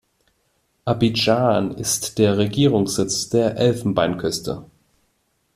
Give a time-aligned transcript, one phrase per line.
[0.83, 4.65] Abidjan ist der Regierungssitz der Elfenbeinküste.